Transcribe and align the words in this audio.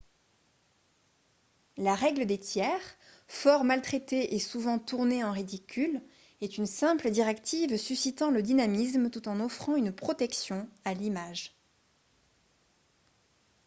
la 1.77 1.93
règle 1.93 2.25
des 2.25 2.39
tiers 2.39 2.81
fort 3.27 3.63
maltraitée 3.63 4.33
et 4.33 4.39
souvent 4.39 4.79
tournée 4.79 5.23
en 5.23 5.31
ridicule 5.31 6.01
est 6.41 6.57
une 6.57 6.65
simple 6.65 7.11
directive 7.11 7.77
suscitant 7.77 8.31
le 8.31 8.41
dynamisme 8.41 9.11
tout 9.11 9.27
en 9.27 9.39
offrant 9.39 9.75
une 9.75 9.91
protection 9.95 10.67
à 10.85 10.95
l'image 10.95 11.53